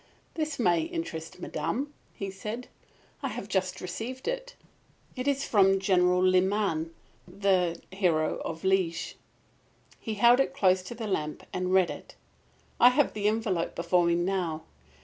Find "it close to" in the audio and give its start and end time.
10.39-10.95